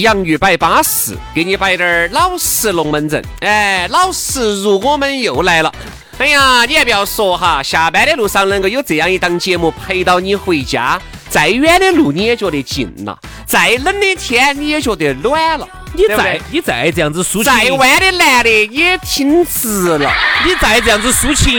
[0.00, 3.24] 洋芋摆巴适，给你摆点儿老实龙门阵。
[3.40, 5.72] 哎，老实如我们又来了。
[6.18, 15.66] 哎呀，你还不要说哈，下班的路上能够有这样一档节目陪到你回家，再远的路你也觉得近了，再冷的天你也觉得暖了。
[15.92, 20.08] 你再你再这样子抒情再，弯的男的也挺直了。
[20.44, 21.58] 你再这样子抒情，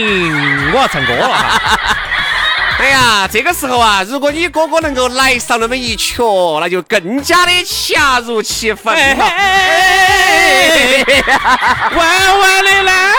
[0.72, 1.78] 我要唱歌了哈。
[2.78, 6.22] 哎呀，这个时候啊，如果你哥哥能够来上那么一曲，
[6.60, 9.24] 那就更加的恰如其分了。
[11.96, 13.12] 弯弯的男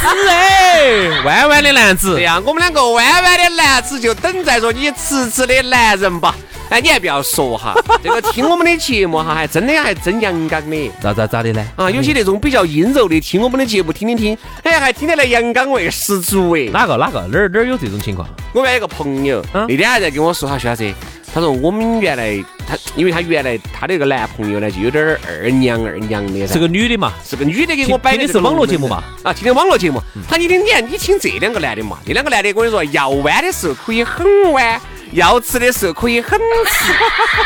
[0.00, 6.34] 子哎，弯弯的男子对，呀，我们两个弯弯的男子就等在着你直直的男人吧。
[6.70, 11.62] 哎，你还不要说哈， 这个听我们的节目哈，还真的还真阳刚的咋咋咋的呢？
[11.76, 11.90] 啊！
[11.90, 16.70] 有些那种比较阴柔的，听我们的节目听听听，哎，还听得来阳刚味十足哎。
[16.72, 18.26] 哪个哪个哪儿哪儿有这种情况？
[18.54, 20.90] 我原来有个朋友，嗯那天还在跟我说哈说啥子？
[21.34, 27.12] 他说我们原来他，因为他原来他那个男朋友呢，就有点儿二娘二娘的，是个女的嘛？
[27.24, 29.98] 是个女的给我摆的是网络节目嘛啊，听的网络节目。
[30.28, 34.78] 他你听你看，你听这两个男的嘛，这两个男的我跟你说，要弯的时候可以很弯，
[35.12, 36.92] 要直的时候可以很直。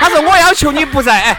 [0.01, 1.39] 他说我要求你不在，哎，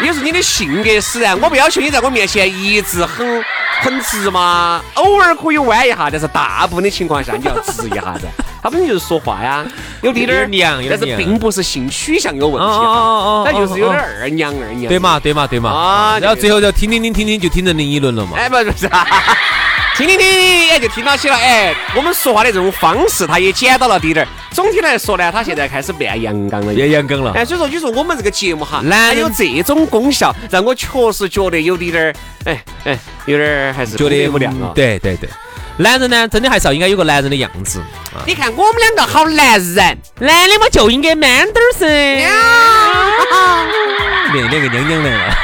[0.00, 3.44] 也是你的性格使然，我不要求你在我面前一直很
[3.80, 8.26] 很直嘛，偶尔可以弯一下，但是大部分的情况下你要直一下子。
[8.66, 9.64] 他本身就是说话呀，
[10.02, 14.88] 有滴点儿娘但是并不是性取向有问题哦哦哦他就是有点哦二娘二娘。
[14.88, 15.70] 对嘛对嘛对嘛。
[15.70, 18.32] 啊然后最后就听听听听听就听成另一轮了嘛。
[18.36, 18.88] 哎，不是不是，
[19.96, 21.36] 听听听听，哎，就听到起了。
[21.36, 24.28] 哎，我们说话的这种方式，他也捡到了滴点儿。
[24.56, 26.72] 总体来说呢，他现在开始变阳刚了。
[26.72, 27.30] 也阳刚了。
[27.34, 32.14] 哎，所以说，你说我们这个节目哈，男有这种功效，让我确实觉得有滴点儿，
[32.46, 35.28] 哎哎，有点儿还是觉得不亮啊。，对对对，
[35.76, 37.80] 男人呢，真的还是要应该有个男人的样子
[38.14, 38.24] 啊。
[38.26, 41.86] 你看我们两个好男人，男的嘛就应该 man 点儿噻。
[44.32, 45.34] 那两个娘娘来了。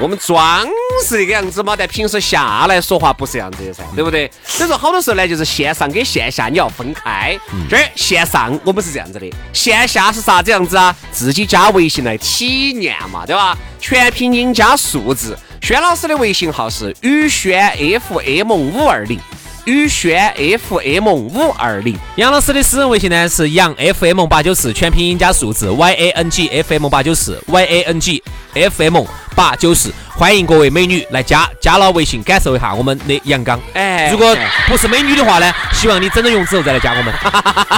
[0.00, 0.66] 我们装
[1.06, 4.30] 是这个样子嘛，但平时下来说话不是这样子的噻，对不对？
[4.44, 7.38] 所以说好多时候呢，就是线上跟线下你要分开。
[7.68, 10.94] 这儿线上我们是这样子的，线下是啥子样子啊？
[11.12, 13.56] 自己加微信来体验嘛，对吧？
[13.80, 15.36] 全拼音加数字。
[15.62, 19.18] 轩老师的微信号是宇轩 FM 五二零，
[19.66, 21.98] 宇轩 FM 五二零。
[22.14, 28.22] 杨老师的私人微信呢是杨 FM 八九四，全拼音加数字 Y A N G F M 八九四 Y A N G
[28.54, 33.60] F M 八九四，欢迎各位美女来加，加了微信感受一下我们的阳刚。
[33.74, 34.36] 哎如果
[34.68, 37.12] 不是美女的话呢，希望你整整容之后再来加我们。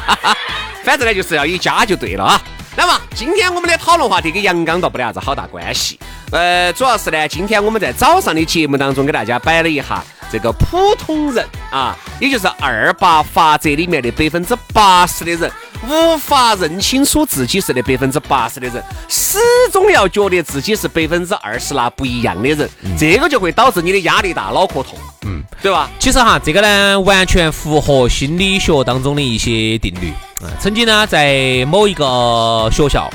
[0.84, 2.38] 反正呢，就是要一加就对了啊。
[2.76, 5.98] 那么今天我们的讨论话题跟阳刚倒不得啥子好大关系，
[6.32, 15.50] 呃，主要是呢，今天我们在早上的节目当中给大家摆了一下这个普通人啊，也就是二八法则里面的百分之八十的人，
[15.88, 19.38] 无法认清楚自己是那百分之八十的人，始
[19.70, 22.68] 终要觉得自己是百分之二十那不一样的人，
[22.98, 25.90] 这个就会导致你的压力大、脑壳痛，嗯，对吧？
[25.98, 30.10] 其实哈，这个呢完全符合心理学当中的一些定律。
[30.40, 33.10] 啊，曾经呢，在某一个学校，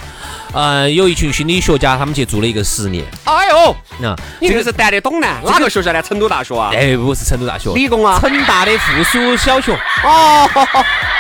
[0.54, 3.04] 呃，有一群心理学家，他们去做了一个实验。
[3.24, 5.28] 哎呦，那你这个是谈得懂呢？
[5.44, 6.02] 哪个学校呢？
[6.02, 6.70] 成都大学啊？
[6.72, 8.20] 哎，不是成都大学，理工啊？
[8.20, 9.74] 成大的附属小学。
[10.04, 10.48] 哦，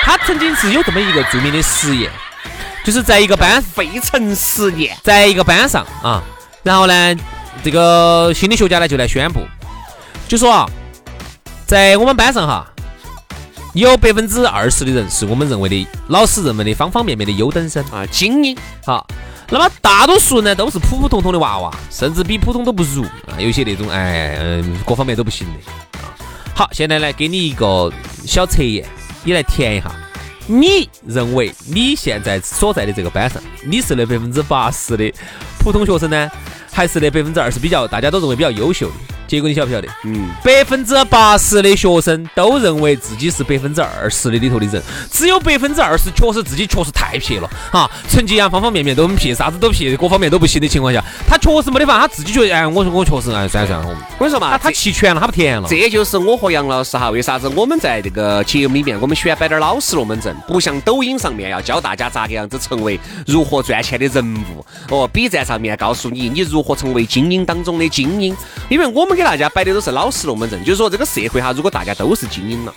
[0.04, 2.12] 他曾经是有这么一个著名的实验，
[2.86, 4.96] 就是在一个班，费城实验。
[5.04, 6.22] 在一个班上啊，
[6.62, 7.16] 然后呢，
[7.64, 9.42] 这个心理学家呢就来宣布，
[10.28, 10.70] 就说啊，
[11.66, 12.68] 在我们班上哈，
[13.74, 17.84] 有百分之二十的人是我们认为的老师认为的方方面面的优等生。
[17.92, 18.56] 啊，精英
[18.86, 19.08] 好，
[19.54, 26.10] 那么大多数呢都是普普通通的娃娃，甚至比普通都不如啊，有些那种哎嗯各方面都不行的啊。
[26.56, 27.94] 好，现在来给你一个
[28.26, 28.84] 小测验，
[29.24, 29.92] 你来填一下，
[30.48, 35.14] 你认为你现在所在的这个班上，你是那百分之八十的
[35.60, 36.32] 普通学生呢，
[36.72, 38.96] 还是那百分之二十比较大家都认为比较优秀的？
[39.34, 39.88] 结果你晓不晓得？
[40.04, 44.80] 嗯，百分之八十的学生都认为自己是百分之二十的里头的人，
[45.12, 47.50] 只有百分之二十确实自己确实太撇了。
[47.72, 55.68] 哈，成绩啊方方面面都很撇，啥子都撇，各方面都不行的情况下，他确实没得法，他自己觉得哎，我说我确实哎，算了算了，我跟你说嘛，他他齐全了，他不填了。
[55.68, 64.64] 这就是我和杨老师哈，为啥子我们在这个节目里面，我们喜欢摆点老实龙门阵，不像抖音上面要教大家咋个样子成为如何赚钱的人物
[64.96, 68.38] 哦，B 站上面告诉你你如何成为精英当中的精英，
[68.70, 70.12] 因为我们给大家摆的都是老。
[70.12, 72.74] 实龙门阵，就是说这个社会哈，如果大家都是精英了，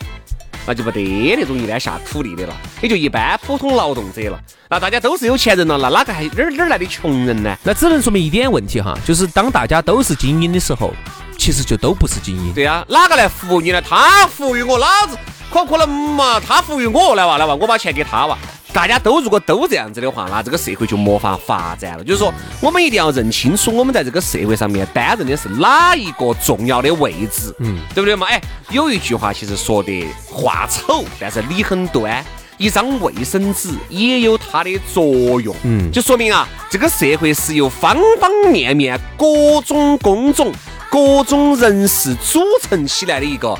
[0.64, 1.02] 那就不得
[1.36, 4.40] 那种一般下苦力的了，也就一般普通劳动者了。
[4.70, 7.54] 那大家都是有钱人了，那哪个还哪儿哪儿来的穷人呢？
[7.62, 10.94] 那只能说明一点问题哈，就是当大家都是精英的时候，
[11.36, 12.54] 其实就都不是精英。
[12.54, 13.82] 对呀，哪个来服务你呢？
[13.82, 15.18] 他服务于我，老子
[15.52, 16.40] 可可能嘛？
[16.40, 18.38] 他服务于我，来哇来哇，我把钱给他哇。
[18.76, 22.04] 大家都如果都这样子的话，那这个社会就没法发展了。
[22.04, 22.30] 就是说，
[22.60, 28.26] 我们一定要认清楚，我们在这个社会上面担任的是哪一个重要的位置，嗯，对不对嘛？
[28.26, 28.38] 哎，
[28.68, 32.22] 有一句话其实说的话丑，但是理很端。
[32.58, 39.26] 一张卫生纸也有它的作用，嗯，就说明啊，这个社会是由方方面面、各
[39.62, 40.52] 种工种、
[40.90, 43.58] 各种人士组成起来的一个。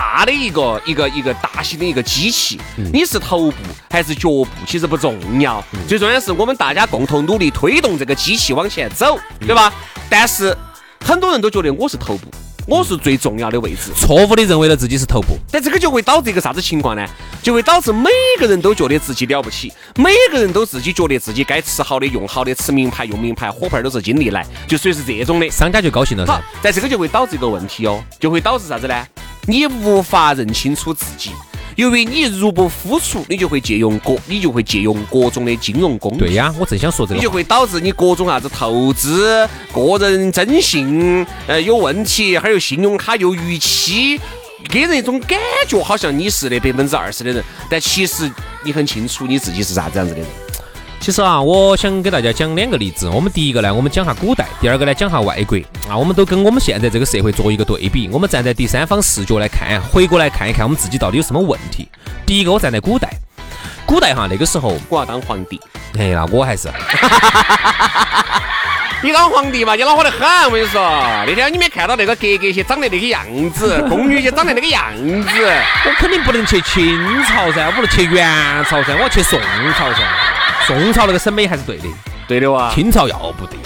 [0.00, 2.58] 大的一个一个一个大型的一个机器，
[2.90, 3.56] 你是头部
[3.90, 9.70] 还是脚部，其实不重要，最重要的是我们大家共同努力推动这个机器往前走，对吧？
[10.08, 10.56] 但是
[11.04, 12.28] 很多人都觉得我是头部，
[12.66, 17.06] 我是最重要的位置，错误的认为了自己是头部，但这个就会导致一个啥子情况呢？
[17.42, 18.08] 就会导致每
[18.38, 26.26] 个人都觉得自己了不起，每个人都自己觉得自己该吃好的、用好的、吃名牌、用名牌，火牌都是金利来，就属于是这种的，商家就高兴了。
[26.26, 29.06] 好，但这个就会导致一个问题哦，就会导致啥子呢？
[29.50, 31.32] 你无法认清楚自己，
[31.74, 36.18] 由于你入不敷出，你就会借用各，你就会借用各种的金融工具。
[36.20, 37.16] 对呀，我正想说这个。
[37.16, 44.20] 你就会导致你各种啥子投资、个人征信呃有问题，还有信用卡又逾期，
[44.68, 45.36] 给人一种感
[45.66, 48.30] 觉好像你是那百分之二十的人，但其实
[48.62, 50.28] 你很清楚你自己是啥子样子的人。
[51.00, 53.08] 其实啊，我想给大家讲两个例子。
[53.08, 55.56] 我们第一个呢，我们讲下古代；第二个呢，讲下外国。
[55.88, 58.06] 啊，我们都跟我们现在这个社会做一个对比。
[58.12, 61.88] 我们站在第三方视角来看，回过来看一看我们自己到底有什么问题。
[62.26, 63.08] 第一个，我站在古代，
[63.86, 65.58] 古代哈那个时候我要当皇帝。
[65.98, 66.68] 哎，那我还是
[69.02, 70.20] 你当皇帝嘛，你恼火得很。
[70.44, 70.82] 我跟你说，
[71.26, 75.28] 那天你没看到那个格格些长得那个样子，宫女些长得那个样子，
[75.86, 76.94] 我肯定不能去清
[77.24, 78.28] 朝噻，我不能去元
[78.68, 79.40] 朝噻，我要去宋
[79.78, 80.00] 朝噻。
[80.70, 81.84] 宋朝那个审美还是对的，
[82.28, 82.72] 对的哇。
[82.72, 83.56] 清朝要不得，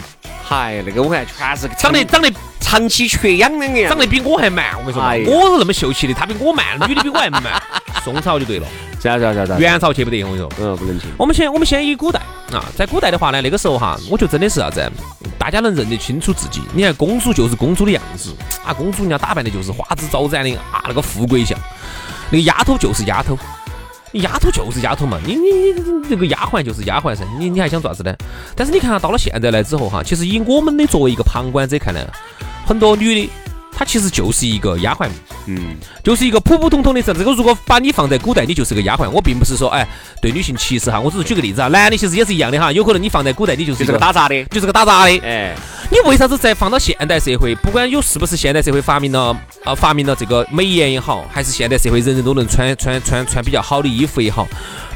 [0.43, 4.71] 嗨，那个我看全是长得长得长期缺氧两个样，长得比我还慢。
[4.79, 4.93] 我跟你
[5.27, 7.43] 说，我是那么秀气的，他比我慢，女的比我还慢。
[8.03, 8.67] 宋朝就对了，
[9.03, 9.59] 是啊是啊是啊。
[9.59, 11.07] 元朝去不得，我跟你说，嗯，不能去。
[11.19, 12.19] 我们先我们先以古代
[12.51, 14.91] 啊，在古代的话呢，那个时候哈，我觉得真的是啥子，
[15.39, 16.63] 大家能认得清楚自己。
[16.73, 18.35] 你看公主就是公主的样子
[18.65, 21.59] 啊，公主人家打扮的就是花枝招展的啊，那个富贵相。
[22.31, 23.39] 那个丫头就是丫头。
[24.21, 28.15] 丫头就是丫头嘛，你你你这个丫鬟就是丫鬟噻，你你还想做啥子呢？
[28.55, 32.01] 但是你看啊，到了现在来之后哈，其实以我们的作为一个旁观者看呢，
[32.67, 33.31] 很多女的
[33.77, 35.09] 她其实就是一个丫鬟。
[35.47, 37.13] 嗯，就是一个普普通通的事。
[37.13, 39.11] 这个如果把你放在古代，你就是个丫鬟。
[39.11, 39.87] 我并不是说哎
[40.23, 41.69] 对女性歧视哈，我只是举个例子啊。
[41.69, 45.19] 男的其实也是一样的哈，有可能你放在古代，你就是一个打杂的，就是个打杂的。
[45.19, 45.55] 哎，
[45.95, 47.55] 你为啥子在放到现代社会？
[47.55, 49.35] 不管有是不是现代社会发明了
[49.65, 54.45] 呃，发明了这个美颜也好，还是现代社会人人都能穿穿穿穿比较好的衣服也好，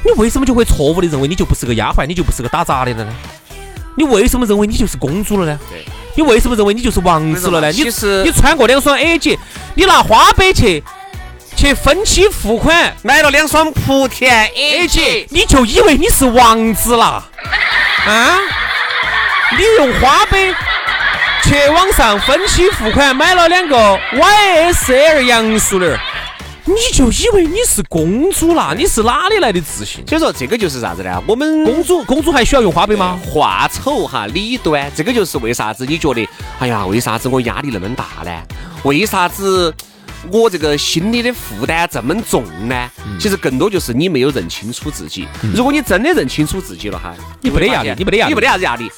[0.04, 3.14] 你为什么就会错误的认为你就不是个丫鬟，你就不是个打杂的了呢？
[3.96, 5.56] 你为什么认为你就是公主了呢？
[5.70, 5.84] 对。
[6.16, 7.72] 你为什么认为你就是王子了呢？
[7.72, 9.38] 其实你穿过两双 AJ，，
[9.76, 10.82] 你拿花呗去
[11.54, 17.24] 去分期付款买了两双莆田 AJ，，你就以为你是王子了？
[18.04, 18.40] 啊？
[19.56, 20.52] 你用花呗
[21.48, 25.90] 去网上分期付款买了两个 YSL 杨树林。
[26.66, 28.74] 你就以为你是公主啦？
[28.76, 30.06] 你是哪里来的自信？
[30.06, 31.22] 所以说这个就是啥子呢？
[31.26, 33.18] 我们公主公主还需要用花呗吗？
[33.24, 36.28] 画丑哈，理端，这个就是为啥子你觉得？
[36.58, 38.30] 哎呀，为啥子我压力那么大呢？
[38.82, 39.74] 为啥子
[40.30, 42.90] 我这个心里的负担这么重呢？
[43.18, 45.26] 其实更多就是你没有认清楚自己。
[45.54, 48.90] 如果你真的认清楚自己了哈，你没得压力，你没得压力，你没得啥子压力。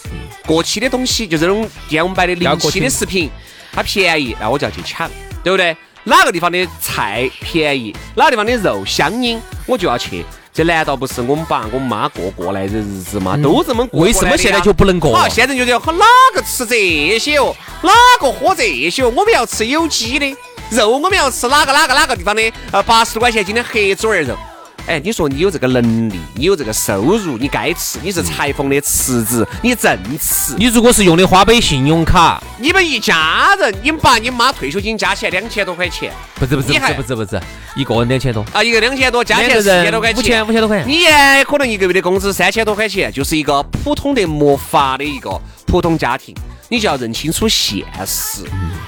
[0.47, 3.31] 过期的东西就这种店我们摆的临期的食品，
[3.73, 5.09] 它便宜，那我就要去抢，
[5.45, 5.77] 对不对？
[6.05, 10.25] 哪个地方的菜便宜，哪个地方的肉香硬，我就要去。
[10.53, 13.37] 这难道不是我们爸我们妈过过来的日子吗？
[13.41, 15.15] 都这么过为什么现在就不能过？
[15.15, 17.55] 好，现在就要和哪个吃这些哦？
[17.83, 19.13] 哪个喝这些哦？
[19.15, 20.27] 我们要吃有机的
[20.71, 22.43] 肉，我们要吃哪个哪个哪个地方的？
[22.71, 24.37] 呃，八十多块钱斤的黑猪儿肉。
[24.87, 30.55] 哎，你说你有这个能力，你有这个收入，你该吃，你是裁缝的辞职，你正吃。
[30.57, 37.41] 你如果是用的花呗、信用卡，你们一家人，你爸你妈退休金加起来两千多块钱，不是不是不是不是不是，
[37.77, 40.89] 一个人两千多，啊，一个两千多，加起来四两千多块钱，五千五千多块钱。
[40.89, 45.31] 你也可能一个月的工资三千多块钱，就是一个普通的没法的一个
[45.67, 46.35] 普通家庭，
[46.73, 48.45] 你就要认清楚现实，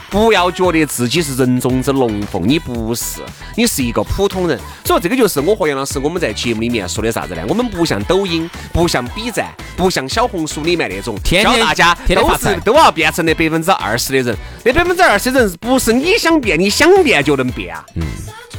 [0.09, 3.21] 不要觉得自己是人中之龙凤，你不是，
[3.57, 4.57] 你是一个普通人。
[4.85, 7.43] 所以这个就是我和杨老师我们在节目里面说的啥子呢？
[7.49, 18.03] 我们不像抖音，不像 B 站，不像小红书里面那种天天教大家都是都要变成那百分之二十的人，那百分之二十的人不是你想变，你想变就能变啊，嗯，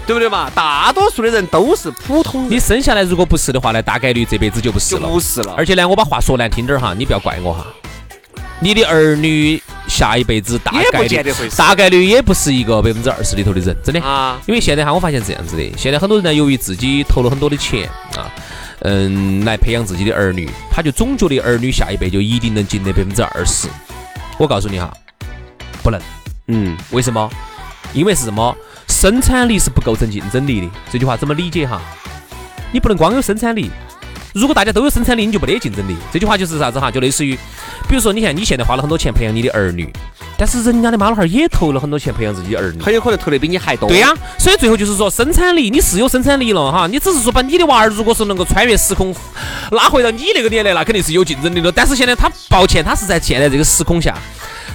[0.06, 0.52] 对不对嘛？
[0.54, 2.60] 大多数的人都是普通人你。
[2.60, 5.08] 生下来如果不是的话呢，大概率这辈子就不是就了。
[5.08, 7.66] 不是了而且呢，我把话说难听点儿哈，你不要怪我哈。
[8.64, 14.02] 你的儿女下一辈子大概率大概率也不是一个百分之二十里头的人，真的。
[14.02, 18.32] 啊，因为现在哈，我发现是这样子的，现在很多人呢，由于自己投了很多的钱啊，
[18.80, 23.68] 嗯，来培养自己的儿女，他就总觉得儿女下一辈就一定能进那百分之二十。
[24.38, 24.90] 我告诉你哈，
[25.84, 26.00] 不能。
[26.48, 27.30] 嗯，为什么？
[27.94, 28.56] 因为是什么？
[28.88, 30.68] 生产力是不构成竞争力的。
[30.90, 31.82] 这句话怎么理解哈？
[32.72, 33.70] 你不能光有生产力，
[34.34, 35.96] 如果大家都有生产力，你就没得竞争力。
[36.12, 36.90] 这句话就是啥子哈？
[36.90, 37.36] 就类似于，
[37.88, 39.88] 比如说，你看你现在花了很多钱培养你的儿女，
[40.38, 42.82] 但是人家的妈老汉儿也投了很多钱培养自己的儿女。
[42.82, 43.88] 很有可能投的比你还多。
[43.88, 49.16] 对呀、所以最后就是说，生产力你是有生产力了哈，你只是说把你的娃儿如果是能够穿越时空
[49.72, 51.72] 拉回到你那个年代，那肯定是有竞争力的。
[51.72, 54.18] 但是现在他抱歉，他是在现在这个时空下。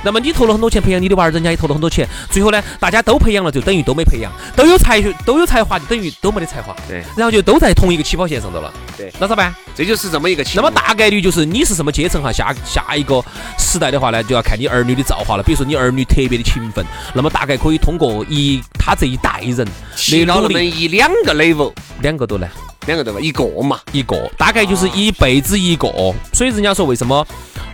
[0.05, 6.75] 那么你投了很多钱培养你的娃儿，人家也投了很多钱，最后呢，大家都培养了，就等于都没培养；都有才学，都有才华，就等于都没得才华。
[6.89, 8.73] 对然后就都在同一个起跑线上头了。
[8.97, 9.55] 对那咋办？
[9.75, 10.65] 这就是这么一个情况。
[10.65, 13.23] 那么大概率就是你是什么阶层哈，下下一个
[13.59, 15.43] 时代的话呢，就要看你儿女的造化了。
[15.43, 22.51] 比如说你儿女特别的勤奋，那么大概可以通过一他这一代人提高那么一两个 level，两个都来。
[22.89, 23.21] 两个对吧？
[23.21, 25.89] 一个嘛，一个，大概就是一辈子一个。
[26.33, 27.25] 所以人家说为什么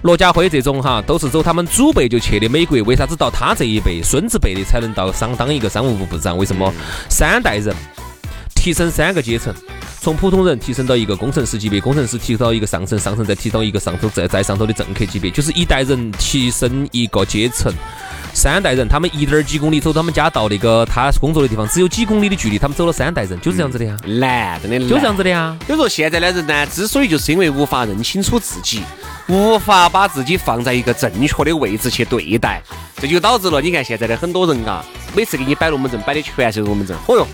[0.02, 6.36] 罗家辉这种哈都是走他们祖辈就去的美国，为啥子到他这一辈孙子辈的才能到商当一个商务部部长？
[6.36, 6.72] 为什么
[7.08, 7.72] 三代人
[8.56, 9.54] 提升三个阶层？
[10.00, 17.72] 从普通人提升到一个工程师级别，工程师提升到一个上层，上层再提到一个上头再再上头的政客级别，就是一代人提升一个阶层。
[18.34, 24.88] 三代人，他们一点儿几公里走他们家到那个他工作的地方，只有几公里的距离，他们走了三代人，就是这样子的呀，难，真的难。
[24.88, 25.56] 就这样子的呀。
[25.66, 28.82] 所以说现在的人呢，之所以就是因为无法认清楚自己，
[29.28, 32.60] 无法把自己放在一个正确的位置去对待，
[33.00, 36.94] 这就导致了你看现在的很多人啊，每次给你摆龙门阵，摆的全是龙门阵。
[37.06, 37.26] 哦哟，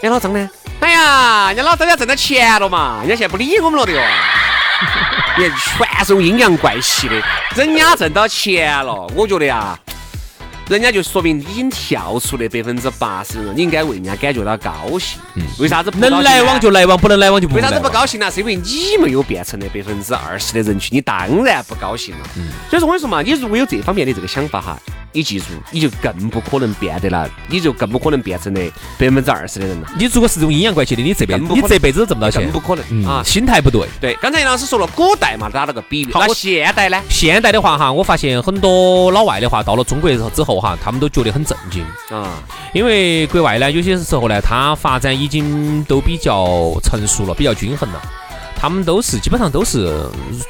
[0.00, 0.50] 人家老张呢？
[0.80, 4.00] 哎呀，人家老张家挣到钱了嘛，人家现在不理我们了的哟。
[5.38, 7.14] 你看，全是用阴阳怪气的，
[7.54, 9.78] 人家挣到钱了，我觉得呀。
[10.68, 15.20] 人家就说明已经跳出那百分之八十人了，你应该为人家感觉到高兴。
[15.58, 17.78] 为啥子能来往就来往，不能来往就不为啥子。
[17.80, 18.30] 不高兴呢？
[18.30, 22.24] 是因为你没有变成那百分之二十的人群，你当然不高兴了。
[22.70, 24.78] 所以说我跟你说嘛，你如果有这方面的这个想法哈，
[25.14, 28.68] 你记住，你就更不可能变得了，你就更不可能变成那
[28.98, 33.22] 百分之二十的人了，你如果是这种阴阳怪气的，你这辈子更不可能你这辈子都挣不到钱更，不可能嗯啊。
[33.24, 33.86] 心态不对。
[34.00, 37.00] 对，刚才杨老师说了，古代嘛打了个比喻，那我现代呢？
[37.08, 42.42] 现代的话哈，我发现很多老外的话到了中国之后哈，他们都觉得很震惊，啊，
[42.72, 48.02] 因为国外呢有些时候呢，它发展已经都比较成熟了，比较均衡了。
[48.64, 49.94] 他们都是基本上都是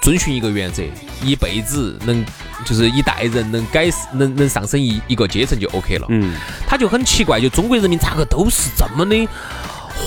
[0.01, 0.85] 遵循一个原则，
[1.21, 2.25] 一辈子能
[2.65, 6.07] 就是一代人能改能能上升一一个阶层就 OK 了。
[6.11, 9.29] 嗯，他就很奇怪，就中国人民咋个都是这么的。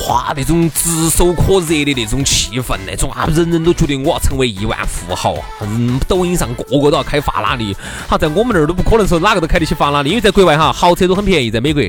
[0.07, 7.75] 哇，那种炙手可热的那种气氛，那种啊，人人都觉得我要成为亿万富豪，嗯，抖音上个个都要开法拉利，
[8.07, 11.83] 好，在我们那儿都不可能说哪个都开得起法拉利，因为在国外哈，豪车都很便宜，在美国。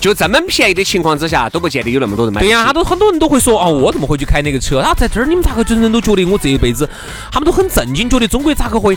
[0.00, 2.40] 就这么便宜的情况之下，都不见得有那么多人买。
[2.40, 4.80] 对呀、他都很多人都会说哦，我怎么会去开那个车？
[4.82, 6.88] 他，在这儿你们咋个人人都觉得我这一辈子，
[7.32, 8.96] 他们都很震惊，觉得中国咋个会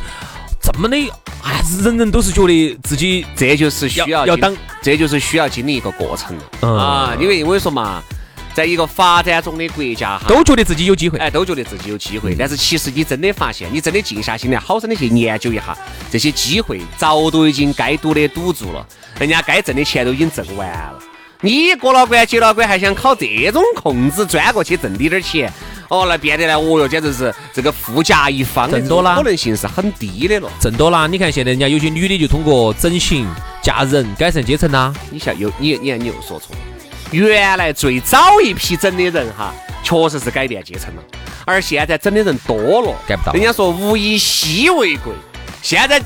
[0.61, 0.95] 这么的？
[1.43, 7.15] 哎呀，人人都是觉得自己这就是需要要当，这就是需要经历一个过程嗯啊。
[7.19, 8.01] 因为我跟你说嘛，
[8.53, 11.17] 在一个发展中的国家哈，都觉得自己有机会。
[11.19, 15.77] 哎，都觉得自己有机会，但是其实你真的发现，你真的静下心来，好生的去研究一下，
[16.11, 18.85] 这些机会早都已经该堵的堵住了，
[19.19, 20.99] 人家该挣的钱都已经挣完了。
[21.43, 25.51] 你过了关、结了关，还想靠这种空子钻过去挣滴点儿钱？
[25.87, 30.49] 哦，那变得呢，哦哟，简直是这个富甲一方的挣多了可能性是很低的了。
[30.59, 33.27] 挣多了，你看现在人家有些女的就通过整形、
[33.61, 34.93] 嫁人改善阶层啦。
[35.09, 36.55] 你像又你你看你又说错，
[37.11, 39.53] 原来最早一批整的人哈，
[39.83, 41.03] 确实是改变阶层了，
[41.45, 45.13] 而现在整的人多了，改不到人家说物以稀为贵，
[45.61, 46.01] 现在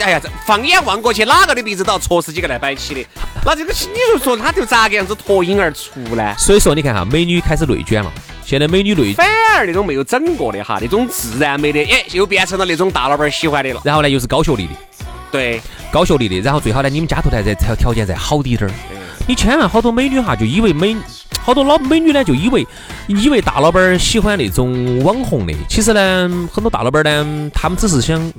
[0.00, 3.06] 哎呀，这放眼望过去，哪个的鼻子都要戳死几个来摆起的？
[3.44, 6.34] 那这个你就说他就咋个样子脱颖而出呢？
[6.38, 8.10] 所以说，你看哈，美女开始内卷了。
[8.44, 13.80] 现在美女内，反而那种没有整过的哈，那种自然美的，哎，又变成了那种大老板喜欢的了。
[13.84, 14.72] 然后呢，又是高学历的，
[15.30, 15.60] 对，
[15.92, 16.40] 高学历的。
[16.40, 18.72] 然后最好呢，你们家头还在条条件再好滴点儿。
[19.26, 20.96] 你千万好多美女哈，就以为美，
[21.40, 22.66] 好多老美女呢，就以为
[23.06, 25.54] 以为大老板喜欢那种网红的。
[25.68, 28.32] 其实呢，很多大老板呢，他们只是想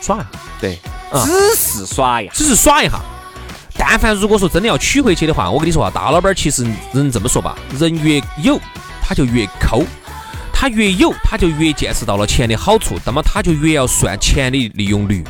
[0.00, 0.24] 耍
[0.60, 0.78] 对，
[1.24, 3.00] 只是耍一下，只是耍一下。
[3.76, 8.60] 但凡如果说真的要娶回去的话，我跟你说啊，大老板其实人这么说吧，人越有
[9.02, 9.84] 他就越抠，
[10.52, 15.24] 他越有他就越见识到了钱的好处，那么他就越要算钱的利用率，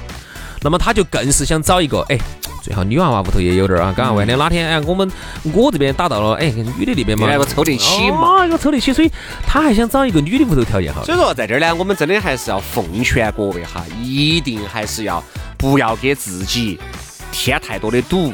[0.63, 2.19] 那么他就更是想找一个哎。
[2.65, 5.07] 最好女娃娃屋头也有点儿啊，刚刚万的哪天哎，我们
[5.53, 9.11] 我这边打到了哎，女的那边嘛，那个抽得起嘛，一个抽得起，所以
[9.47, 11.05] 他还想找一个女的屋头条件好。
[11.05, 15.23] 所以说在这儿呢，我们真的还是要奉劝各位哈，一定还是要
[15.59, 16.81] 不要给自己
[17.31, 18.33] 添太多的堵，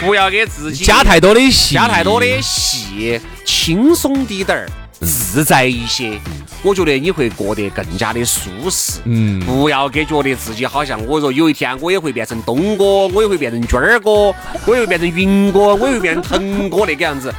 [0.00, 4.68] 不要给自己加太多的戏，加太多的戏，轻松滴点儿。
[5.04, 6.18] 自在一些，
[6.62, 9.00] 我觉得你会过得更加的舒适。
[9.04, 14.34] 嗯，不要给觉得自己好像我说有一天我也会变成东哥，我也会变成军儿哥，
[14.66, 17.32] 我也会变成云哥，我也会变成腾哥那个样子，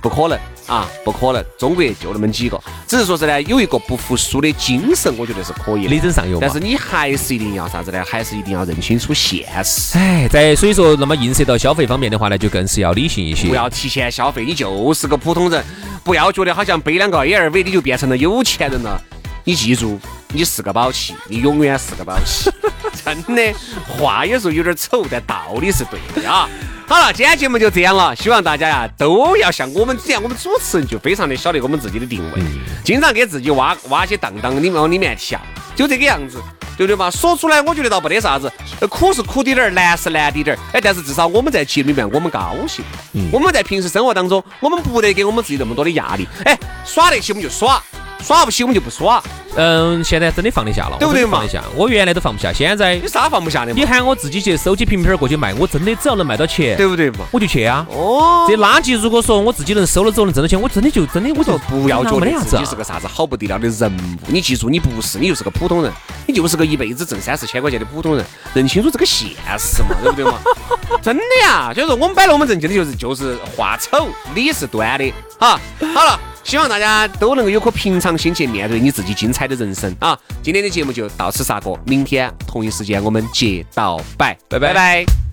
[0.00, 0.38] 不可能。
[0.68, 6.38] 啊，不可能，中国就那么几个，只是说是呢，有一个不服输的精神，我觉得是可以的，力争上游。
[6.38, 8.04] 但是你还是一定要啥子呢？
[8.06, 9.98] 还是一定要认清楚现实。
[9.98, 14.44] 哎，在所以说，那么映射到消费方面的话呢，就更是要理性一些，不要提前消费。
[14.44, 15.64] 你就是个普通人，
[16.04, 19.02] 不要觉得好像背两个 LV 你就变成了有钱人了。
[19.44, 19.98] 你记住，
[20.34, 22.50] 你是个宝气，你永远是个宝气。
[23.02, 23.54] 真的，
[23.88, 26.46] 话有时候有点丑，但道理是对的啊。
[26.88, 32.40] 好了，今天节目就这样了，希望大家呀都要像我们这样，我们主持人就非常的晓得我们自己的定位，
[32.82, 35.38] 经常给自己挖挖些荡荡，里面往里面跳，
[35.76, 36.40] 就这个样子，
[36.78, 37.10] 对不对嘛？
[37.10, 38.50] 说出来我觉得倒不得啥子，
[38.88, 42.82] 苦是苦滴点儿，难是难滴点儿，哎，但是至少我们在节目里面我们高兴，
[43.30, 47.82] 我们在平时生活当中，我们不得给我们自己那么多的压力，哎，耍得起我们就耍。
[48.22, 49.22] 耍不起我们就不耍。
[49.56, 51.38] 嗯，现在真的放得下了，对不对嘛？
[51.38, 51.64] 放得下。
[51.74, 53.72] 我原来都放不下，现在你啥放不下的？
[53.72, 57.26] 你喊我自己去收起瓶瓶过去卖，我真的只要能卖到钱，对不对嘛？
[57.32, 57.84] 我就去啊。
[57.90, 58.46] 哦。
[58.48, 64.18] 这垃圾如果说我自己能收了之后，能挣到钱，我真的就真的我就不要觉得自己是个啥子好不得了的人物。
[64.28, 65.92] 你记住，你不是，你就是个普通人，
[66.28, 68.24] 你就是个一辈子挣三四千块钱的普通人。
[68.54, 70.38] 认清楚这个现实嘛，对不对嘛？
[71.02, 75.12] 真的呀，就是说我们摆龙门阵，真的就是就是话丑，理是端的。
[75.40, 75.58] 哈，
[75.94, 76.18] 好了。
[76.48, 80.18] 希望大家都能够有颗平常心去面对你自己精彩的人生啊！
[80.42, 85.27] 今天的节目就到此煞过，明天同一时间我们接到拜，拜拜拜。